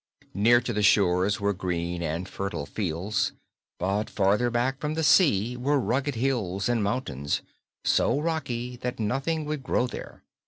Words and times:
Near 0.33 0.61
to 0.61 0.73
the 0.73 0.81
shores 0.81 1.39
were 1.39 1.53
green 1.53 2.01
and 2.01 2.27
fertile 2.27 2.65
fields, 2.65 3.33
but 3.77 4.09
farther 4.09 4.49
back 4.49 4.79
from 4.79 4.95
the 4.95 5.03
sea 5.03 5.55
were 5.55 5.79
rugged 5.79 6.15
hills 6.15 6.67
and 6.67 6.81
mountains, 6.83 7.43
so 7.85 8.19
rocky 8.19 8.77
that 8.77 8.99
nothing 8.99 9.45
would 9.45 9.61
grow 9.61 9.85
there. 9.85 10.23